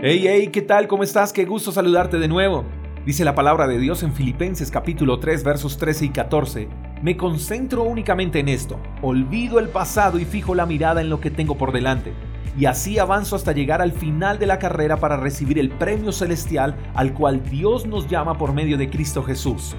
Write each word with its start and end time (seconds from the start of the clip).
Hey, 0.00 0.24
hey, 0.28 0.50
¿qué 0.52 0.62
tal? 0.62 0.86
¿Cómo 0.86 1.02
estás? 1.02 1.32
Qué 1.32 1.44
gusto 1.44 1.72
saludarte 1.72 2.20
de 2.20 2.28
nuevo. 2.28 2.64
Dice 3.04 3.24
la 3.24 3.34
palabra 3.34 3.66
de 3.66 3.80
Dios 3.80 4.04
en 4.04 4.12
Filipenses 4.12 4.70
capítulo 4.70 5.18
3 5.18 5.42
versos 5.42 5.76
13 5.76 6.04
y 6.04 6.08
14. 6.10 6.68
Me 7.02 7.16
concentro 7.16 7.82
únicamente 7.82 8.38
en 8.38 8.48
esto, 8.48 8.78
olvido 9.02 9.58
el 9.58 9.70
pasado 9.70 10.20
y 10.20 10.24
fijo 10.24 10.54
la 10.54 10.66
mirada 10.66 11.00
en 11.00 11.10
lo 11.10 11.18
que 11.18 11.32
tengo 11.32 11.56
por 11.56 11.72
delante. 11.72 12.12
Y 12.56 12.66
así 12.66 13.00
avanzo 13.00 13.34
hasta 13.34 13.50
llegar 13.50 13.82
al 13.82 13.90
final 13.90 14.38
de 14.38 14.46
la 14.46 14.60
carrera 14.60 14.98
para 14.98 15.16
recibir 15.16 15.58
el 15.58 15.70
premio 15.70 16.12
celestial 16.12 16.76
al 16.94 17.12
cual 17.12 17.42
Dios 17.42 17.84
nos 17.84 18.06
llama 18.06 18.38
por 18.38 18.52
medio 18.52 18.78
de 18.78 18.90
Cristo 18.90 19.24
Jesús. 19.24 19.74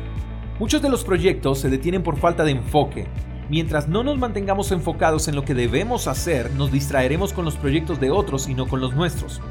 Muchos 0.59 0.81
de 0.81 0.89
los 0.89 1.05
proyectos 1.05 1.59
se 1.59 1.69
detienen 1.69 2.03
por 2.03 2.17
falta 2.17 2.43
de 2.43 2.51
enfoque. 2.51 3.07
Mientras 3.49 3.87
no 3.87 4.03
nos 4.03 4.17
mantengamos 4.17 4.73
enfocados 4.73 5.29
en 5.29 5.35
lo 5.37 5.45
que 5.45 5.53
debemos 5.53 6.07
hacer, 6.07 6.51
nos 6.51 6.73
distraeremos 6.73 7.31
con 7.31 7.45
los 7.45 7.55
proyectos 7.55 8.01
de 8.01 8.11
otros 8.11 8.49
y 8.49 8.53
no 8.53 8.67
con 8.67 8.81
los 8.81 8.93
nuestros. 8.93 9.41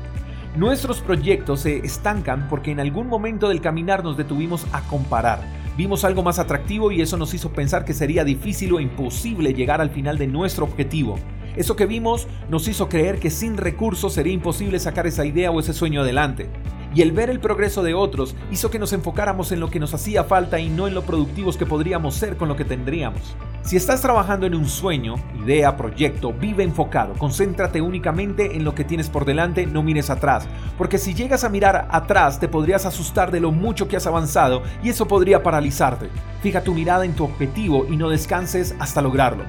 Nuestros 0.58 1.00
proyectos 1.00 1.60
se 1.60 1.76
estancan 1.86 2.48
porque 2.48 2.72
en 2.72 2.80
algún 2.80 3.06
momento 3.06 3.48
del 3.48 3.60
caminar 3.60 4.02
nos 4.02 4.16
detuvimos 4.16 4.66
a 4.72 4.80
comparar. 4.88 5.38
Vimos 5.76 6.02
algo 6.02 6.24
más 6.24 6.40
atractivo 6.40 6.90
y 6.90 7.00
eso 7.00 7.16
nos 7.16 7.32
hizo 7.32 7.52
pensar 7.52 7.84
que 7.84 7.94
sería 7.94 8.24
difícil 8.24 8.74
o 8.74 8.80
imposible 8.80 9.54
llegar 9.54 9.80
al 9.80 9.90
final 9.90 10.18
de 10.18 10.26
nuestro 10.26 10.64
objetivo. 10.64 11.16
Eso 11.54 11.76
que 11.76 11.86
vimos 11.86 12.26
nos 12.50 12.66
hizo 12.66 12.88
creer 12.88 13.20
que 13.20 13.30
sin 13.30 13.56
recursos 13.56 14.14
sería 14.14 14.32
imposible 14.32 14.80
sacar 14.80 15.06
esa 15.06 15.24
idea 15.24 15.52
o 15.52 15.60
ese 15.60 15.72
sueño 15.72 16.00
adelante 16.00 16.50
y 16.92 17.02
el 17.02 17.12
ver 17.12 17.30
el 17.30 17.38
progreso 17.38 17.84
de 17.84 17.94
otros 17.94 18.34
hizo 18.50 18.68
que 18.68 18.80
nos 18.80 18.92
enfocáramos 18.92 19.52
en 19.52 19.60
lo 19.60 19.70
que 19.70 19.78
nos 19.78 19.94
hacía 19.94 20.24
falta 20.24 20.58
y 20.58 20.70
no 20.70 20.88
en 20.88 20.94
lo 20.94 21.02
productivos 21.02 21.56
que 21.56 21.66
podríamos 21.66 22.16
ser 22.16 22.36
con 22.36 22.48
lo 22.48 22.56
que 22.56 22.64
tendríamos. 22.64 23.36
Si 23.62 23.76
estás 23.76 24.00
trabajando 24.00 24.46
en 24.46 24.54
un 24.54 24.66
sueño, 24.66 25.16
idea, 25.42 25.76
proyecto, 25.76 26.32
vive 26.32 26.64
enfocado, 26.64 27.12
concéntrate 27.14 27.82
únicamente 27.82 28.56
en 28.56 28.64
lo 28.64 28.74
que 28.74 28.84
tienes 28.84 29.10
por 29.10 29.26
delante, 29.26 29.66
no 29.66 29.82
mires 29.82 30.08
atrás, 30.08 30.48
porque 30.78 30.96
si 30.96 31.12
llegas 31.12 31.44
a 31.44 31.50
mirar 31.50 31.86
atrás 31.90 32.40
te 32.40 32.48
podrías 32.48 32.86
asustar 32.86 33.30
de 33.30 33.40
lo 33.40 33.52
mucho 33.52 33.86
que 33.86 33.96
has 33.96 34.06
avanzado 34.06 34.62
y 34.82 34.88
eso 34.88 35.06
podría 35.06 35.42
paralizarte. 35.42 36.08
Fija 36.40 36.62
tu 36.62 36.72
mirada 36.72 37.04
en 37.04 37.14
tu 37.14 37.24
objetivo 37.24 37.84
y 37.90 37.96
no 37.96 38.08
descanses 38.08 38.74
hasta 38.78 39.02
lograrlo. 39.02 39.44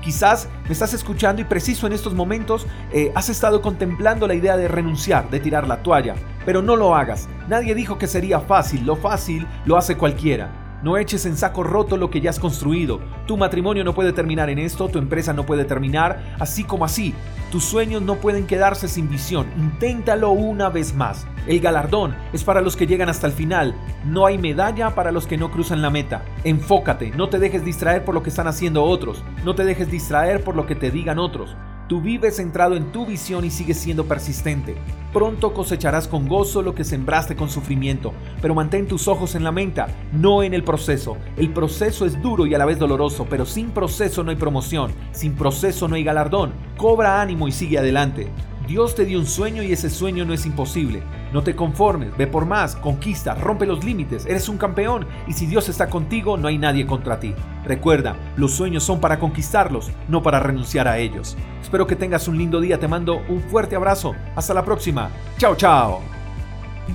Quizás 0.00 0.48
me 0.64 0.72
estás 0.72 0.94
escuchando 0.94 1.42
y 1.42 1.44
preciso 1.44 1.86
en 1.86 1.92
estos 1.92 2.14
momentos 2.14 2.66
eh, 2.92 3.12
has 3.14 3.28
estado 3.28 3.60
contemplando 3.60 4.26
la 4.26 4.34
idea 4.34 4.56
de 4.56 4.68
renunciar, 4.68 5.28
de 5.28 5.40
tirar 5.40 5.68
la 5.68 5.82
toalla, 5.82 6.14
pero 6.46 6.62
no 6.62 6.76
lo 6.76 6.94
hagas. 6.94 7.28
Nadie 7.48 7.74
dijo 7.74 7.98
que 7.98 8.06
sería 8.06 8.40
fácil, 8.40 8.86
lo 8.86 8.96
fácil 8.96 9.46
lo 9.66 9.76
hace 9.76 9.96
cualquiera. 9.96 10.67
No 10.82 10.96
eches 10.96 11.26
en 11.26 11.36
saco 11.36 11.64
roto 11.64 11.96
lo 11.96 12.08
que 12.08 12.20
ya 12.20 12.30
has 12.30 12.38
construido. 12.38 13.00
Tu 13.26 13.36
matrimonio 13.36 13.82
no 13.82 13.94
puede 13.94 14.12
terminar 14.12 14.48
en 14.48 14.60
esto, 14.60 14.88
tu 14.88 14.98
empresa 14.98 15.32
no 15.32 15.44
puede 15.44 15.64
terminar 15.64 16.36
así 16.38 16.62
como 16.62 16.84
así. 16.84 17.14
Tus 17.50 17.64
sueños 17.64 18.02
no 18.02 18.16
pueden 18.16 18.46
quedarse 18.46 18.86
sin 18.88 19.08
visión. 19.08 19.48
Inténtalo 19.56 20.30
una 20.30 20.68
vez 20.68 20.94
más. 20.94 21.26
El 21.46 21.60
galardón 21.60 22.14
es 22.32 22.44
para 22.44 22.60
los 22.60 22.76
que 22.76 22.86
llegan 22.86 23.08
hasta 23.08 23.26
el 23.26 23.32
final. 23.32 23.74
No 24.04 24.26
hay 24.26 24.38
medalla 24.38 24.94
para 24.94 25.10
los 25.10 25.26
que 25.26 25.38
no 25.38 25.50
cruzan 25.50 25.82
la 25.82 25.90
meta. 25.90 26.22
Enfócate, 26.44 27.10
no 27.10 27.28
te 27.28 27.38
dejes 27.38 27.64
distraer 27.64 28.04
por 28.04 28.14
lo 28.14 28.22
que 28.22 28.30
están 28.30 28.46
haciendo 28.46 28.84
otros. 28.84 29.24
No 29.44 29.54
te 29.54 29.64
dejes 29.64 29.90
distraer 29.90 30.44
por 30.44 30.54
lo 30.54 30.66
que 30.66 30.76
te 30.76 30.90
digan 30.90 31.18
otros. 31.18 31.56
Tú 31.88 32.02
vives 32.02 32.36
centrado 32.36 32.76
en 32.76 32.92
tu 32.92 33.06
visión 33.06 33.46
y 33.46 33.50
sigues 33.50 33.78
siendo 33.78 34.04
persistente. 34.04 34.76
Pronto 35.10 35.54
cosecharás 35.54 36.06
con 36.06 36.28
gozo 36.28 36.60
lo 36.60 36.74
que 36.74 36.84
sembraste 36.84 37.34
con 37.34 37.48
sufrimiento, 37.48 38.12
pero 38.42 38.54
mantén 38.54 38.86
tus 38.86 39.08
ojos 39.08 39.34
en 39.34 39.42
la 39.42 39.52
meta, 39.52 39.88
no 40.12 40.42
en 40.42 40.52
el 40.52 40.64
proceso. 40.64 41.16
El 41.38 41.50
proceso 41.50 42.04
es 42.04 42.20
duro 42.20 42.44
y 42.44 42.54
a 42.54 42.58
la 42.58 42.66
vez 42.66 42.78
doloroso, 42.78 43.26
pero 43.30 43.46
sin 43.46 43.70
proceso 43.70 44.22
no 44.22 44.30
hay 44.30 44.36
promoción, 44.36 44.92
sin 45.12 45.34
proceso 45.34 45.88
no 45.88 45.94
hay 45.94 46.04
galardón. 46.04 46.52
Cobra 46.76 47.22
ánimo 47.22 47.48
y 47.48 47.52
sigue 47.52 47.78
adelante. 47.78 48.28
Dios 48.66 48.94
te 48.94 49.06
dio 49.06 49.18
un 49.18 49.26
sueño 49.26 49.62
y 49.62 49.72
ese 49.72 49.88
sueño 49.88 50.26
no 50.26 50.34
es 50.34 50.44
imposible. 50.44 51.02
No 51.32 51.42
te 51.42 51.54
conformes, 51.54 52.16
ve 52.16 52.26
por 52.26 52.46
más, 52.46 52.76
conquista, 52.76 53.34
rompe 53.34 53.66
los 53.66 53.84
límites, 53.84 54.24
eres 54.26 54.48
un 54.48 54.58
campeón 54.58 55.06
y 55.26 55.32
si 55.34 55.46
Dios 55.46 55.68
está 55.68 55.88
contigo 55.88 56.36
no 56.36 56.48
hay 56.48 56.58
nadie 56.58 56.86
contra 56.86 57.20
ti. 57.20 57.34
Recuerda, 57.64 58.16
los 58.36 58.52
sueños 58.52 58.84
son 58.84 59.00
para 59.00 59.18
conquistarlos, 59.18 59.90
no 60.08 60.22
para 60.22 60.40
renunciar 60.40 60.88
a 60.88 60.98
ellos. 60.98 61.36
Espero 61.60 61.86
que 61.86 61.96
tengas 61.96 62.28
un 62.28 62.38
lindo 62.38 62.60
día, 62.60 62.78
te 62.78 62.88
mando 62.88 63.22
un 63.28 63.42
fuerte 63.42 63.76
abrazo. 63.76 64.14
Hasta 64.36 64.54
la 64.54 64.64
próxima. 64.64 65.10
Chao, 65.36 65.54
chao. 65.54 66.00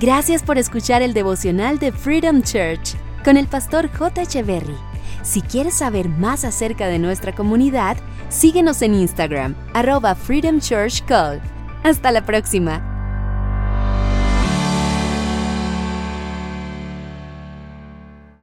Gracias 0.00 0.42
por 0.42 0.58
escuchar 0.58 1.02
el 1.02 1.14
devocional 1.14 1.78
de 1.78 1.92
Freedom 1.92 2.42
Church 2.42 2.96
con 3.24 3.36
el 3.36 3.46
pastor 3.46 3.88
J. 3.96 4.22
Echeverry. 4.22 4.76
Si 5.22 5.40
quieres 5.40 5.74
saber 5.74 6.08
más 6.08 6.44
acerca 6.44 6.88
de 6.88 6.98
nuestra 6.98 7.34
comunidad, 7.34 7.96
síguenos 8.28 8.82
en 8.82 8.94
Instagram, 8.94 9.54
arroba 9.72 10.14
Freedom 10.14 10.58
Church 10.58 11.04
Call. 11.04 11.40
Hasta 11.84 12.10
la 12.10 12.26
próxima. 12.26 12.93